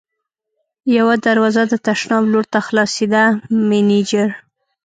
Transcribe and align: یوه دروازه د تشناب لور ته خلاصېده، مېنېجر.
یوه 0.97 1.15
دروازه 1.25 1.61
د 1.67 1.73
تشناب 1.87 2.23
لور 2.31 2.45
ته 2.53 2.59
خلاصېده، 2.67 3.23
مېنېجر. 3.69 4.29